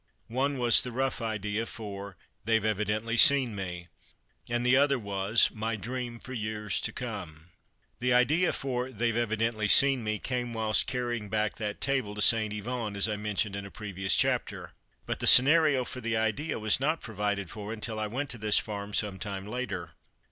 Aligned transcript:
One 0.33 0.57
was 0.57 0.81
the 0.81 0.91
rough 0.91 1.21
idea 1.21 1.67
for 1.67 2.17
"They've 2.43 2.65
evidently 2.65 3.17
seen 3.17 3.53
me," 3.53 3.87
and 4.49 4.65
the 4.65 4.75
other 4.75 4.97
was 4.97 5.51
"My 5.53 5.75
dream 5.75 6.17
for 6.19 6.33
years 6.33 6.81
to 6.81 6.91
come." 6.91 7.51
The 7.99 8.11
idea 8.11 8.51
for 8.51 8.91
"They've 8.91 9.15
evidently 9.15 9.67
seen 9.67 10.03
me" 10.03 10.17
came 10.17 10.55
whilst 10.55 10.87
carrying 10.87 11.29
back 11.29 11.57
that 11.57 11.81
table 11.81 12.15
to 12.15 12.21
St. 12.23 12.51
Yvon, 12.51 12.97
as 12.97 13.07
I 13.07 13.15
mentioned 13.15 13.55
in 13.55 13.63
a 13.63 13.69
previous 13.69 14.15
chapter, 14.15 14.73
but 15.05 15.19
the 15.19 15.27
scenario 15.27 15.83
for 15.85 16.01
the 16.01 16.17
idea 16.17 16.57
was 16.57 16.79
not 16.79 16.99
provided 17.01 17.51
for 17.51 17.71
until 17.71 17.99
I 17.99 18.07
went 18.07 18.31
to 18.31 18.39
this 18.39 18.57
farm 18.57 18.95
some 18.95 19.19
time 19.19 19.45
later. 19.45 19.91